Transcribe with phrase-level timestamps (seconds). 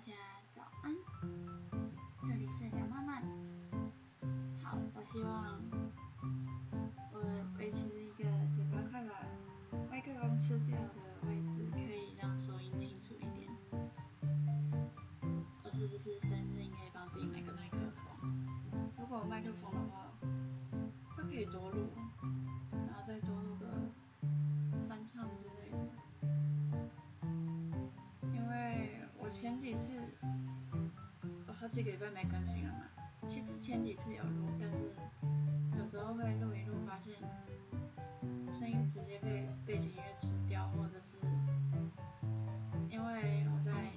[0.00, 0.14] 大家
[0.56, 0.96] 早安，
[2.26, 3.20] 这里是梁妈妈。
[4.62, 5.60] 好，我希望
[7.12, 7.20] 我
[7.58, 8.24] 维持一个
[8.56, 9.12] 嘴巴快把
[9.90, 13.52] 麦克风吃掉的位置，可以让收音清楚一点。
[15.64, 18.48] 我是不是生日应该帮自己买个麦克风？
[18.98, 20.10] 如果有麦克风的话，
[21.14, 21.90] 就可以多录，
[29.60, 29.90] 几次，
[31.46, 32.86] 我好几个礼拜没更新了嘛。
[33.28, 34.96] 其实前几次有录，但是
[35.78, 37.14] 有时候会录一录，发现
[38.50, 41.18] 声音直接被背景音乐吃掉，或者是
[42.88, 43.92] 因为我在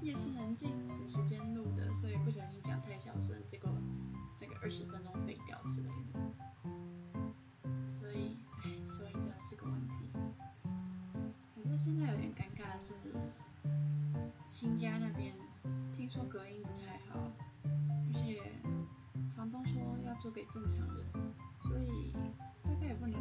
[0.00, 3.68] 夜深人静的时间录的，所以不小心讲太小声，结果
[4.36, 6.20] 这个二十分钟废掉之类的。
[7.92, 9.96] 所以，唉，收音真的是个问题。
[11.62, 12.94] 可是现在有点尴尬的是，
[14.52, 15.34] 新家那边
[15.96, 17.18] 听说隔音不太好，
[17.64, 18.38] 而且
[19.34, 21.06] 房东说要租给正常人，
[21.62, 22.12] 所以
[22.62, 23.18] 大概也不能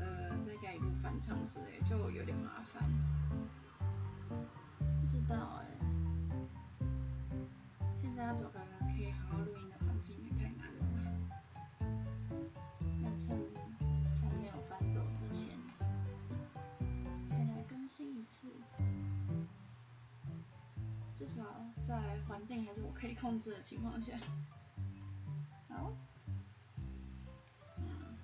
[0.00, 2.87] 呃在家里录翻唱之类，就有点麻烦。
[21.88, 24.12] 在环境还是我可以控制的情况下。
[25.70, 25.90] 好，
[27.78, 28.14] 嗯，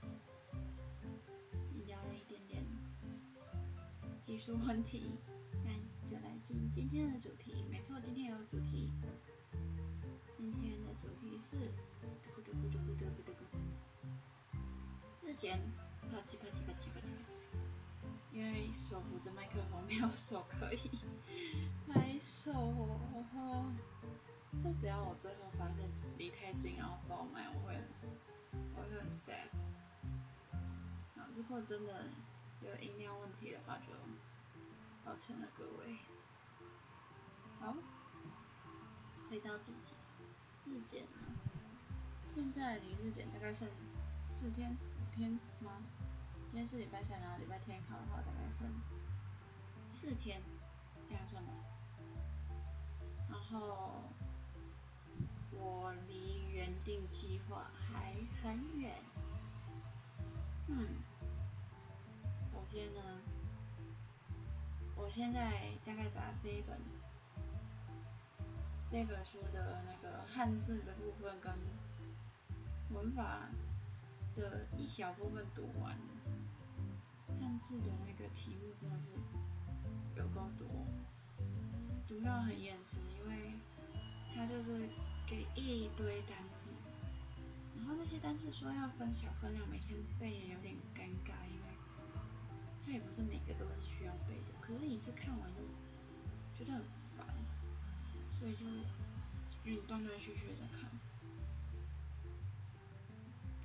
[1.86, 2.62] 聊了一点点
[4.20, 5.18] 技术问题，
[5.64, 5.70] 那
[6.06, 7.64] 就来进今天的主题。
[7.70, 8.92] 没错，今天有主题。
[10.36, 11.56] 今天的主题是
[12.22, 13.36] 嘟咕嘟咕嘟咕嘟咕嘟咕。
[15.22, 15.58] 日检，
[16.12, 17.63] 啪叽啪叽啪叽啪叽啪叽。
[18.34, 20.90] 因为手扶着麦克风，没有手可以
[21.88, 23.72] 拍手哦。
[24.60, 25.88] 就不要我最后发现
[26.18, 27.84] 离太近，然后爆麦，我会很，
[28.74, 29.48] 我会很 sad。
[31.16, 32.06] 啊，如果真的
[32.60, 33.92] 有音量问题的话，就
[35.04, 35.96] 抱歉了各位。
[37.60, 37.76] 好，
[39.30, 39.94] 回到主题，
[40.66, 41.18] 日检呢？
[42.28, 43.68] 现在离日检大概剩
[44.26, 45.82] 四天、五天吗？
[46.54, 48.64] 今天是礼拜三，然后礼拜天考的话，大概剩
[49.88, 50.40] 四天，
[51.04, 51.50] 这样算吗？
[53.28, 54.04] 然后
[55.50, 58.94] 我离原定计划还很远。
[60.68, 61.02] 嗯，
[62.52, 63.00] 首先呢，
[64.94, 66.78] 我现在大概把这一本
[68.88, 71.52] 这本书的那个汉字的部分跟
[72.90, 73.48] 文法
[74.36, 75.98] 的一小部分读完。
[77.44, 79.12] 汉字的那个题目真的是
[80.16, 80.66] 有够多，
[82.08, 83.52] 读到很厌世，因为
[84.34, 84.88] 它就是
[85.26, 86.70] 给一堆单字，
[87.76, 91.68] 然后那些单词说要分小分量，每天背也有点尴尬，因为
[92.86, 95.60] 它也不是每个都是需要背的，可是一次看完就
[96.56, 96.82] 觉得很
[97.14, 97.26] 烦，
[98.32, 100.90] 所以就有点断断续续的在看，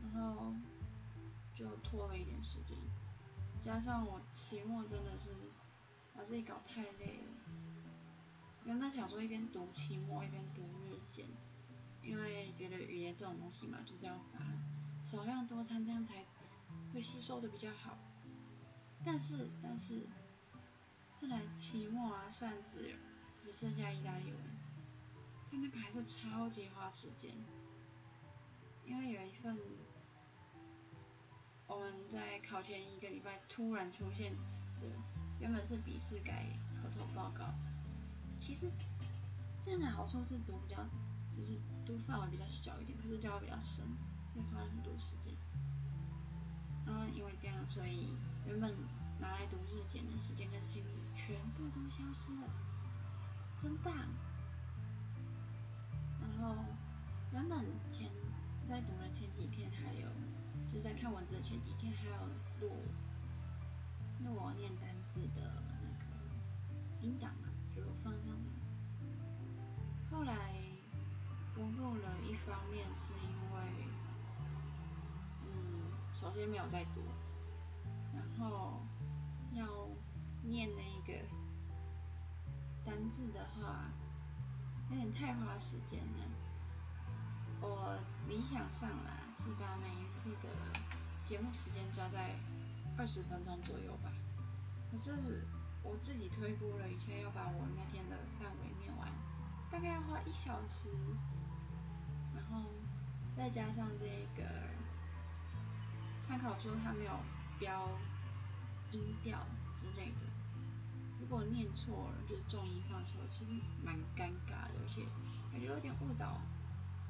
[0.04, 0.54] 然后
[1.56, 2.78] 就拖了一点时间。
[3.62, 5.32] 加上我期末真的是
[6.16, 7.32] 把自己搞太累了，
[8.64, 11.28] 原本想说一边读期末一边读日检，
[12.02, 14.40] 因为觉得语言这种东西嘛，就是要把
[15.04, 16.26] 少量多餐，这样才
[16.94, 17.98] 会吸收的比较好。
[19.06, 20.08] 但是但是
[21.20, 22.96] 后来期末啊，虽然只
[23.38, 24.42] 只剩下意大利文，
[25.52, 27.32] 但那个还是超级花时间，
[28.86, 29.58] 因为有一份。
[31.70, 34.34] 我们在考前一个礼拜突然出现
[34.82, 34.88] 的，
[35.40, 36.48] 原本是笔试改
[36.82, 37.46] 口头报告，
[38.42, 38.72] 其实
[39.62, 40.84] 这样的好处是读比较，
[41.38, 41.54] 就是
[41.86, 43.86] 读范围比较小一点，可是教的比较深，
[44.34, 45.32] 所以花了很多时间。
[46.88, 48.76] 然后因为这样，所以原本
[49.20, 52.50] 拿来读日检的时间跟心力全部都消失了，
[53.62, 53.94] 真棒！
[56.20, 56.66] 然后
[57.32, 58.10] 原本前
[58.70, 60.08] 在读的前几天还有。
[60.72, 62.16] 就在看文字的前几天，还有
[62.62, 62.76] 录
[64.24, 66.06] 录我念单字的那个
[67.02, 68.54] 音档嘛，就放上面。
[70.12, 70.54] 后来
[71.56, 73.88] 不录了，一方面是因为，
[75.48, 77.02] 嗯，首先没有在读，
[78.14, 78.86] 然后
[79.54, 79.66] 要
[80.44, 81.20] 念那个
[82.86, 83.90] 单字的话，
[84.92, 86.39] 有点太花时间了。
[87.62, 87.98] 我
[88.28, 90.50] 理想上啦，是把每一次的
[91.26, 92.36] 节目时间抓在
[92.98, 94.12] 二十分钟左右吧。
[94.92, 95.12] 可是
[95.84, 99.08] 我自己推估了一下，要把我那天的范围念完，
[99.72, 100.90] 大概要花一小时，
[102.36, 102.70] 然后
[103.36, 104.44] 再加上这个
[106.22, 107.12] 参考书，它没有
[107.60, 107.90] 标
[108.92, 109.40] 音调
[109.76, 110.28] 之类的，
[111.20, 113.52] 如果念错了，就是重音放错，其实
[113.84, 115.04] 蛮尴尬的，而且
[115.52, 116.42] 感觉有点误导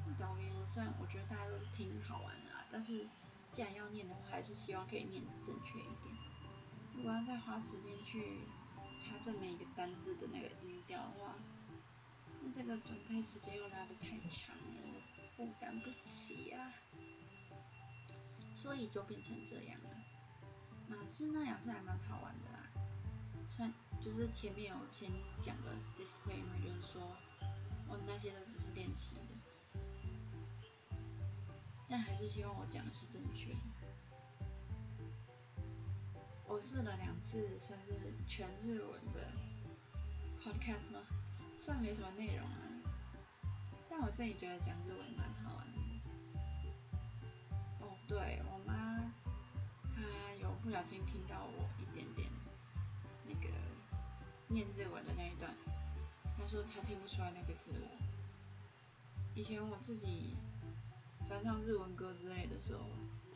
[0.10, 0.68] 误导别人。
[0.68, 3.08] 虽然我觉得大家都是听好玩的啦，但是
[3.52, 6.16] 既然要念的话，还是希望可以念正确一点。
[6.96, 8.40] 如果要再花时间去
[9.00, 11.36] 查证每一个单字的那个音调的话，
[12.42, 15.02] 那这个准备时间又拉得太长了，我
[15.36, 16.74] 负担不起啊。
[18.56, 19.90] 所以就变成这样了。
[20.88, 22.70] 马刺那两次还蛮好玩的啦，
[23.48, 23.72] 算
[24.04, 25.10] 就是前面有先
[25.42, 27.16] 讲的 disclaimer，就是说
[27.88, 29.22] 我那些都只是练习的，
[31.90, 33.60] 但还是希望我讲的是正确的。
[36.48, 39.32] 我试了两次，算是全日文的
[40.42, 41.00] podcast 吗？
[41.60, 42.58] 算没什么内容啊，
[43.90, 45.78] 但我自己觉得讲日文蛮好玩的。
[47.82, 49.12] 哦，对我妈，
[49.96, 50.02] 她
[50.42, 52.28] 有不小心听到我一点点
[53.26, 53.50] 那个
[54.48, 55.54] 念日文的那一段，
[56.38, 57.72] 她说她听不出来那个字。
[59.36, 60.36] 以前我自己
[61.30, 62.82] 翻唱日文歌之类的时候，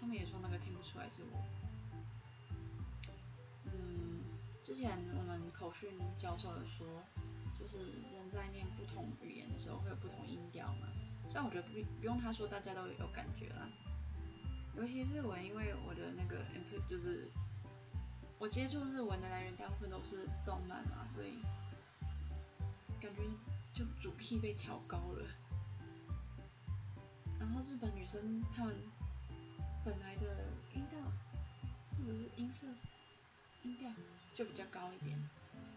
[0.02, 1.46] 他们也说那个听不出来是我。
[3.66, 4.24] 嗯
[4.64, 6.88] 之前我们口训教授有说，
[7.58, 7.78] 就是
[8.12, 10.88] 人在念不同语言的时候会有不同音调嘛。
[11.30, 13.70] 虽然我觉得不不用他说，大家都有感觉啦。
[14.76, 17.30] 尤其日文，因为我的那个 input 就是
[18.40, 21.38] 我接触日文的来源大部分都是动漫嘛，所以
[23.00, 23.22] 感觉
[23.72, 25.26] 就主 key 被调高了。
[27.44, 28.74] 然后日本女生她们
[29.84, 30.98] 本来的音调
[31.98, 32.66] 或者是音色。
[33.64, 33.90] 音调
[34.36, 35.18] 就比较高一点，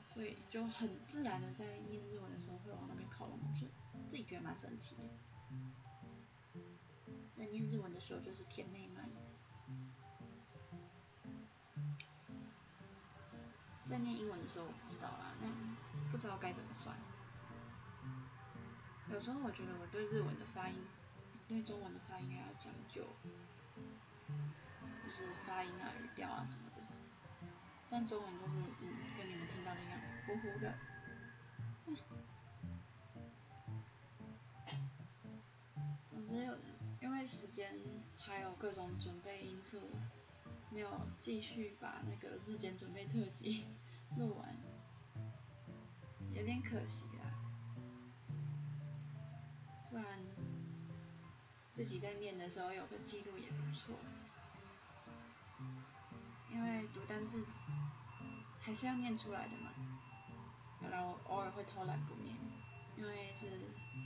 [0.08, 3.68] 所以就很自然的在念日文的时候会往那边靠拢，就
[4.08, 5.02] 自己觉得蛮神奇的。
[7.36, 9.08] 在念日文的时候就是甜妹慢，
[13.84, 15.46] 在念英文的时候我不知道啦，那
[16.10, 16.96] 不知道该怎么算。
[19.12, 20.74] 有时候我觉得我对日文的发音，
[21.48, 23.04] 因为中文的发音还要讲究，
[25.04, 26.82] 就是发音啊、语调啊什么的。
[27.88, 30.74] 但中文就是嗯，跟你们听到的一样，糊糊的。
[36.06, 36.58] 总之有，
[37.00, 37.78] 因为时间
[38.18, 39.90] 还有各种准备因素，
[40.70, 43.66] 没有继续把那个日间准备特辑
[44.18, 44.56] 录完，
[46.34, 47.32] 有点可惜啦。
[49.90, 50.04] 不然
[51.76, 53.94] 自己在念的时候有个记录也不错。
[56.50, 57.44] 因为读单字
[58.58, 59.72] 还是要念出来的嘛，
[60.90, 62.34] 然后偶尔会偷懒不念，
[62.96, 63.60] 因为是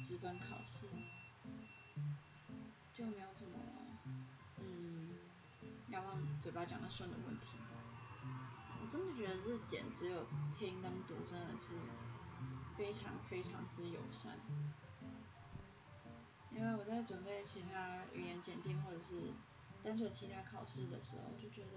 [0.04, 0.80] 直本考试，
[2.92, 3.52] 就没有什么
[4.58, 5.10] 嗯
[5.90, 7.50] 要让嘴巴讲的顺的问题。
[8.82, 11.74] 我真的觉得日检只有听跟读真的是
[12.76, 14.32] 非常非常之友善，
[16.60, 19.32] 因为我在准备其他语言检定或者是
[19.82, 21.70] 单纯其他考试的时候，就觉得。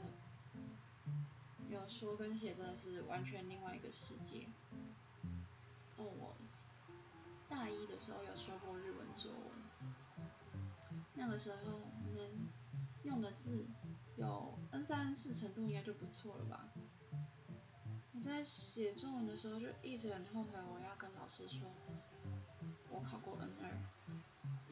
[1.69, 4.45] 有说跟写真的是完全另外一个世界。
[5.97, 6.35] 哦，我
[7.49, 9.93] 大一的时候有说过日文作文，
[11.15, 11.79] 那个时候
[12.13, 12.49] 能
[13.03, 13.65] 用的字
[14.17, 16.67] 有 N 三 N 四程度应该就不错了吧。
[18.13, 21.71] 我在写作文的时候就一直很后悔我要跟老师说，
[22.89, 23.71] 我考过 N 二，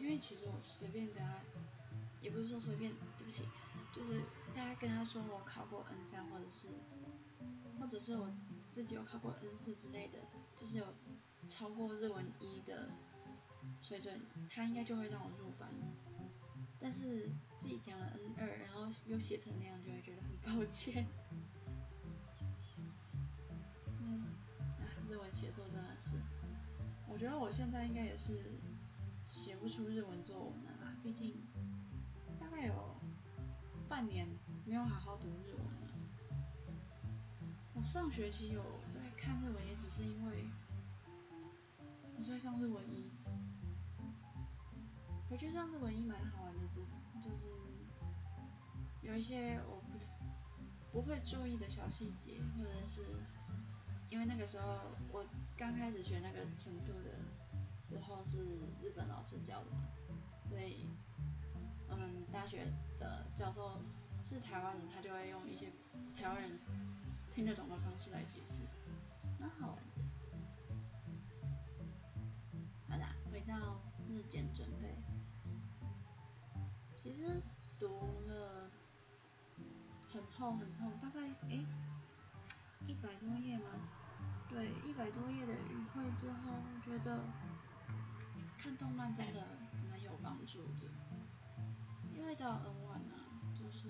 [0.02, 1.40] 因为其实我随便跟他，
[2.22, 3.44] 也不是说随便，对不起。
[3.94, 4.22] 就是
[4.54, 6.68] 大家跟他说我考过 N 三或者是，
[7.80, 8.34] 或者是我
[8.72, 10.18] 自己有考过 N 四之类的，
[10.60, 10.88] 就是有
[11.48, 12.90] 超过日文一的
[13.80, 15.70] 水准，他应该就会让我入班。
[16.80, 17.30] 但是
[17.60, 21.06] 自己讲了 N 二，然后又写成那样，就会觉得很抱歉。
[24.02, 24.26] 嗯，
[24.58, 26.16] 啊，日文写作真的是，
[27.08, 28.42] 我觉得我现在应该也是
[29.32, 31.42] 写不出日文作文了啦，毕竟
[32.38, 32.92] 大概有。
[33.88, 34.26] 半年
[34.66, 35.92] 没有好好读日文了。
[37.74, 40.46] 我上学期有在看日文，也只是因为
[42.18, 43.12] 我在上日文一。
[45.30, 46.82] 我觉得上日文一蛮好玩的，就
[47.20, 47.52] 就是
[49.02, 50.00] 有一些我不
[50.94, 53.02] 不会注意的小细节，或者是
[54.10, 54.80] 因为那个时候
[55.12, 55.26] 我
[55.58, 57.12] 刚开始学那个程度的
[57.92, 58.38] 之后是
[58.82, 59.72] 日本老师教的，
[60.46, 60.88] 所以。
[61.90, 63.78] 我们大学的教授
[64.24, 65.70] 是台湾人，他就会用一些
[66.16, 66.58] 台湾人
[67.30, 68.54] 听得懂的方式来解释，
[69.38, 70.02] 蛮好玩的。
[72.88, 74.96] 好啦，回到日检准备，
[76.96, 77.44] 其实
[77.78, 78.72] 读了
[80.08, 81.20] 很厚很厚，大概
[81.50, 81.66] 诶
[82.88, 83.66] 一百多页吗？
[84.48, 86.54] 对，一百多页的语汇之后，
[86.86, 87.26] 觉得
[88.62, 89.48] 看动漫真的
[89.90, 90.88] 蛮有帮助的，
[92.16, 93.26] 因为到 N 万啊，
[93.60, 93.90] 就是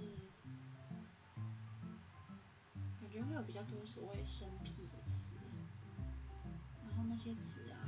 [3.01, 5.35] 感觉会有比较多所谓生僻的词，
[6.87, 7.83] 然后那些词啊，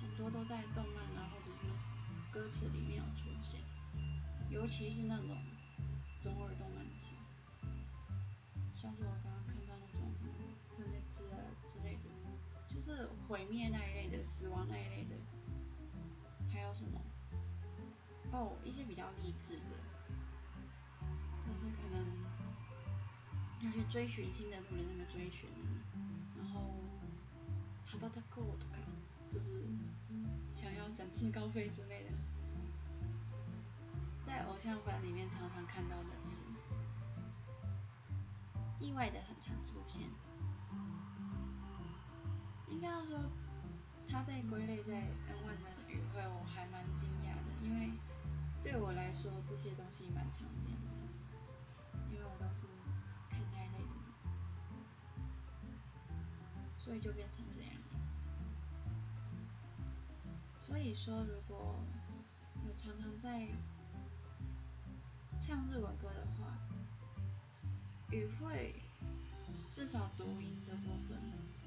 [0.00, 1.62] 很多都在动漫啊或者是
[2.32, 3.60] 歌词里面有出现，
[4.50, 5.36] 尤其是那种
[6.22, 7.16] 中二动漫的词，
[8.76, 10.32] 像是我刚刚看到那种什么
[10.76, 12.10] 分裂之啊之类的，
[12.72, 15.16] 就是毁灭那一类的，死亡那一类的，
[16.54, 17.00] 还有什么？
[18.30, 19.76] 哦，一些比较励志的，
[21.46, 22.06] 就是可能
[23.60, 25.66] 要去追寻新的路的那个追寻啊，
[26.38, 26.76] 然后
[27.84, 28.78] 哈巴塔克とか，
[29.28, 29.66] 就是
[30.52, 32.10] 想要展翅高飞之类的，
[34.24, 36.40] 在偶像番里面常常看到的是，
[38.80, 40.08] 意外的很常出现。
[42.68, 43.18] 应该要说，
[44.08, 44.94] 它被归类在
[45.28, 47.90] N 万的语汇，我还蛮惊讶的，因为
[48.62, 50.88] 对我来说这些东西蛮常见的，
[52.10, 52.66] 因为我都是
[53.28, 53.94] 看那类的，
[56.78, 57.70] 所以就变成这样。
[60.58, 61.76] 所以说，如果
[62.66, 63.48] 我常常在
[65.38, 66.56] 唱日文歌的话，
[68.10, 68.74] 语汇
[69.70, 71.20] 至少读音的部分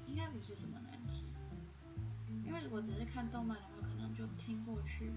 [0.06, 0.97] 应该不是什么难，
[2.44, 5.12] 因为如果只是看动漫的话，可能就听过去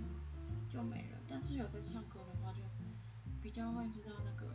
[0.70, 1.18] 就没了。
[1.30, 2.60] 但是有在唱歌的话，就
[3.42, 4.54] 比较会知道那个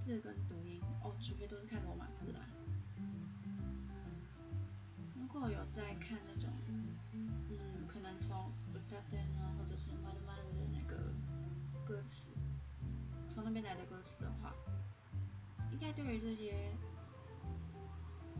[0.00, 2.40] 字跟读音哦，除非都是看罗马字啦。
[5.14, 6.50] 如果有在看那种，
[7.12, 9.00] 嗯，可能从歌单
[9.38, 11.12] 啊，或者是马鲁马鲁的那个
[11.86, 12.30] 歌词，
[13.28, 14.52] 从那边来的歌词的话，
[15.70, 16.74] 应该对于这些，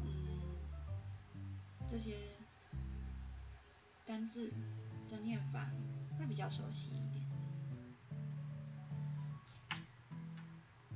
[0.02, 0.56] 嗯，
[1.88, 2.36] 这些
[4.10, 4.52] 单字
[5.08, 5.70] 的念法
[6.18, 7.24] 会比较熟悉一点。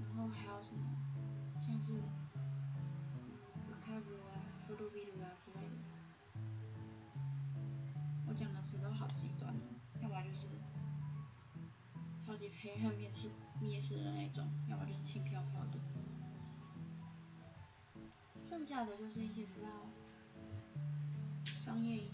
[0.00, 0.82] 然后还有什么，
[1.64, 1.92] 像是
[3.70, 4.34] 马卡布啊、
[4.66, 5.76] 呼噜比鲁啊之类的，
[8.26, 9.62] 我讲的词都好极端哦，
[10.02, 10.48] 要么就是
[12.18, 13.30] 超级黑暗面试
[13.60, 15.78] 面试的那种，要么就是轻飘飘的。
[18.42, 19.68] 剩下的就是一些比较
[21.44, 22.08] 商业一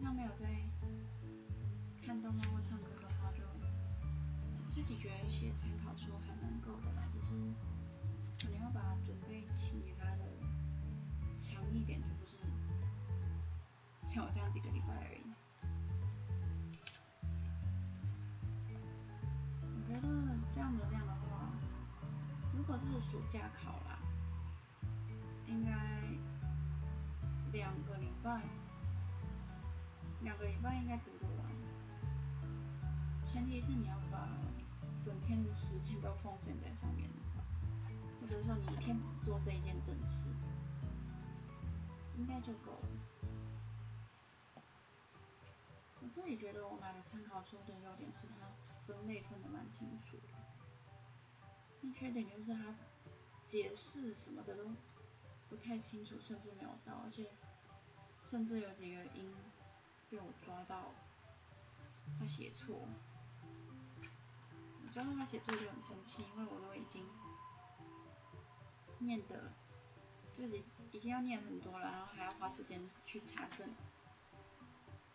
[0.00, 0.46] 平常没有在
[2.02, 3.44] 看动漫或唱歌的话，就
[4.70, 7.34] 自己觉得写参考书还蛮够的啦，只是
[8.40, 10.24] 可能要把准备起来的
[11.36, 12.38] 强一点，就不是
[14.08, 15.20] 像我这样几个礼拜而已。
[19.62, 20.08] 我觉得
[20.50, 21.52] 这样的量的话，
[22.56, 23.98] 如果是暑假考啦，
[25.46, 25.70] 应该
[27.52, 28.40] 两个礼拜，
[30.22, 31.50] 两个礼拜应该读得完。
[33.26, 34.28] 前提是你要把
[35.00, 37.42] 整天的时间都奉献在上面的话，
[38.20, 40.28] 或者说你一天只做这一件正事，
[42.16, 42.88] 应该就够了。
[46.02, 48.50] 我自己觉得我买的参考书的优点是它
[48.86, 50.38] 分类分的蛮清楚的，
[51.80, 52.74] 那缺点就是它
[53.44, 54.70] 解释什么的都
[55.48, 57.30] 不太清楚，甚至没有到，而且
[58.22, 59.32] 甚至有几个音
[60.10, 60.92] 被我抓到
[62.18, 62.88] 他写错，
[64.02, 67.06] 我抓到他写错就很生气，因为我都已经
[68.98, 69.52] 念的，
[70.36, 70.58] 就是
[70.92, 73.68] 已经要念很多了，然后还要花时间去查证。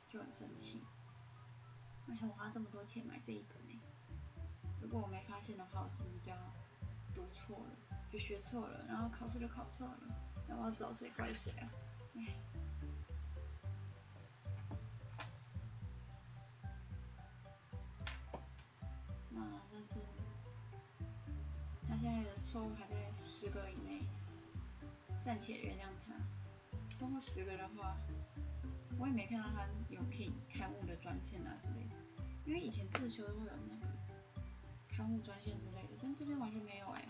[0.07, 0.81] 就很生气，
[2.07, 3.77] 而且我花这么多钱买这一本呢，
[4.81, 6.37] 如果我没发现的话，我是不是就要
[7.13, 9.99] 读错了，就学错了，然后考试就考错了，
[10.47, 11.67] 那我要找谁怪谁啊？
[12.15, 12.54] 唉。
[19.87, 19.95] 是
[21.87, 24.07] 他现在的错误还在十个以内，
[25.21, 26.13] 暂且原谅他，
[26.97, 27.97] 超过十个的话。
[28.97, 31.95] 我也没看到他有可以刊物的专线啊之类的，
[32.45, 33.93] 因为以前自修都会有那个
[34.87, 37.05] 刊物专线之类的，但这边完全没有哎，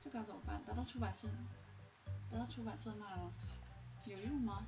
[0.00, 0.62] 这该怎么办？
[0.64, 1.26] 打到出版社，
[2.30, 3.32] 打到出版社骂吗？
[4.06, 4.64] 有用吗？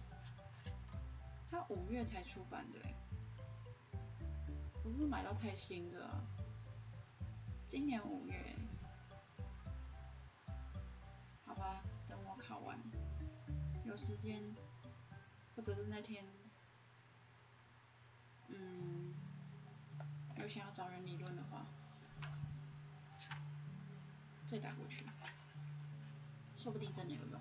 [1.49, 2.93] 他五月才出版的哎，
[4.83, 6.21] 我不是买到太新的啊，
[7.71, 8.57] 今年五月，
[11.47, 12.77] 好吧，等我考完，
[13.85, 14.43] 有时间，
[15.55, 16.25] 或者是那天，
[18.49, 19.15] 嗯，
[20.41, 21.65] 有想要找人理论的话，
[24.47, 25.07] 再打过去，
[26.57, 27.41] 说不定真的有用。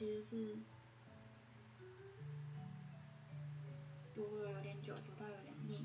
[0.00, 0.56] 其实是
[4.14, 5.84] 读了有点久，读到有点腻，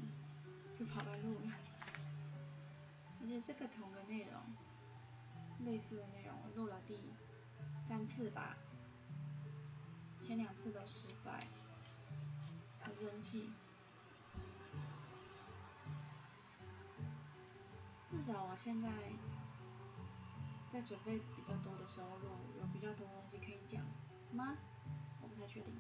[0.79, 1.51] 就跑来录了。
[3.19, 4.41] 而且这个同个内容，
[5.65, 6.97] 类似的内容，我录了第
[7.85, 8.55] 三次吧，
[10.21, 11.45] 前两次都失败，
[12.79, 13.49] 很生气。
[18.09, 18.89] 至少我现在
[20.71, 23.83] 在准备比较多的时候录，有比较多东西可以讲
[24.35, 24.57] 吗？
[25.21, 25.73] 我不太确定，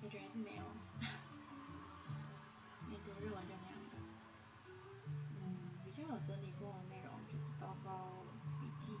[0.00, 0.64] 感觉还是没有。
[2.90, 3.96] 你读日文就那样的。
[5.40, 8.26] 嗯，比较有整理过的内容就是包括
[8.60, 8.98] 笔记、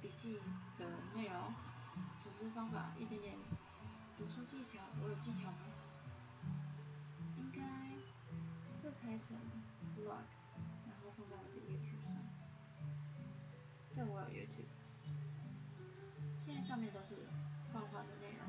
[0.00, 0.40] 笔记
[0.78, 1.54] 的内容、
[2.18, 3.36] 组织方法、一点点
[4.16, 5.58] 读书技巧，我有技巧吗？
[7.36, 7.60] 应该
[8.82, 9.36] 会拍成
[9.96, 10.24] vlog，
[10.86, 12.16] 然后放在我的 YouTube 上。
[13.94, 14.77] 但，我有 YouTube。
[16.48, 17.28] 现在上面都是
[17.74, 18.48] 画画的内容。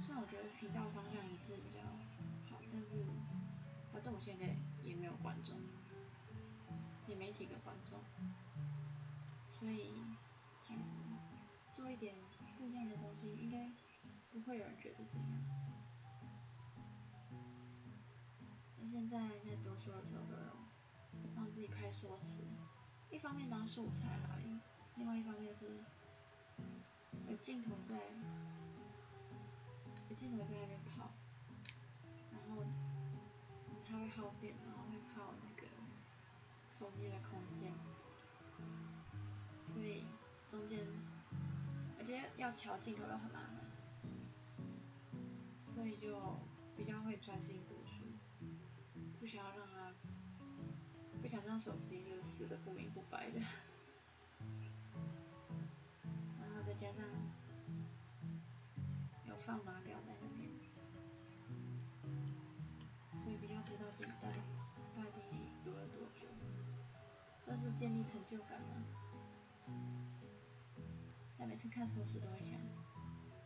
[0.00, 1.82] 虽然我觉得频道方向一致比较
[2.50, 3.04] 好，但是
[3.92, 5.54] 反正我现在也没有观众，
[7.06, 8.00] 也没几个观众，
[9.50, 9.92] 所以
[10.62, 10.74] 想
[11.74, 12.14] 做一点
[12.56, 13.70] 不一样的东西，应该
[14.32, 15.38] 不会有人觉得怎样。
[18.78, 20.56] 那现在在读书的时候都有
[21.36, 22.42] 让自己拍说辞，
[23.10, 24.58] 一方面当素材而已
[24.96, 25.84] 另外一方面是
[27.28, 27.96] 有镜头在，
[30.08, 31.10] 有镜头在那边跑，
[32.32, 32.64] 然后
[33.86, 35.66] 它会耗电，然后会耗那个
[36.70, 37.72] 手机的空间，
[39.66, 40.04] 所以
[40.48, 40.78] 中间
[41.98, 43.64] 而且要调镜头又很麻烦，
[45.64, 46.38] 所以就
[46.76, 48.04] 比较会专心读书，
[49.20, 49.92] 不想要让它，
[51.20, 53.40] 不想让手机就是死的不明不白的，
[56.78, 57.04] 加上
[59.26, 60.48] 有放码表在那边，
[63.18, 64.38] 所以比较知道自己到底
[64.94, 65.20] 到底
[65.64, 66.28] 读了多久，
[67.40, 68.82] 算是建立成就感了。
[71.36, 72.56] 但每次看书时都会想，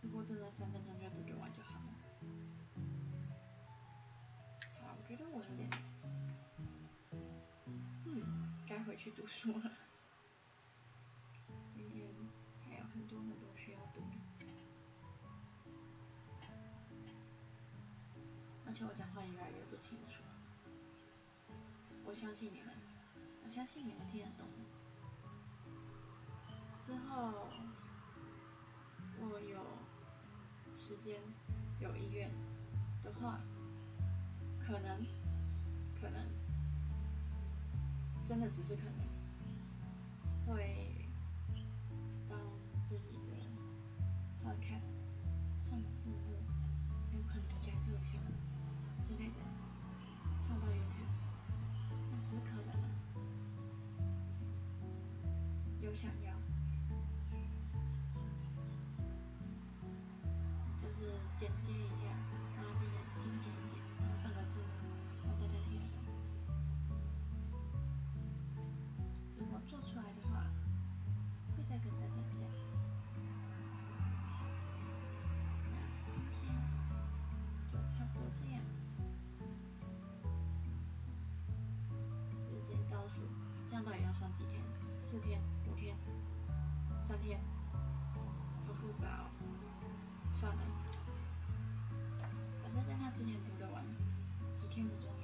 [0.02, 1.86] 如果真的三分钟就读得完就好了。
[4.78, 5.70] 好，我觉得我有点，
[8.04, 9.72] 嗯，该回去读书了。
[18.72, 20.22] 而且我讲话也越来越不清楚。
[22.06, 22.74] 我相信你们，
[23.44, 24.46] 我相信你们听得懂。
[26.82, 27.48] 之后
[29.20, 29.60] 我有
[30.74, 31.20] 时间
[31.80, 32.30] 有意愿
[33.04, 33.42] 的话，
[34.58, 35.04] 可能
[36.00, 36.26] 可能
[38.24, 39.06] 真的只是可能
[40.46, 41.06] 会
[42.26, 42.38] 帮
[42.86, 43.36] 自己的
[44.42, 44.96] podcast
[45.58, 46.40] 上字幕，
[47.12, 48.18] 有可能加特效
[49.02, 49.34] 之类的
[50.48, 51.12] 放到 YouTube，
[52.10, 52.88] 那只是可能啊，
[55.80, 56.31] 有想要。
[90.42, 90.60] 算了，
[92.64, 93.84] 反正在那之前读的完，
[94.56, 95.21] 几天不中。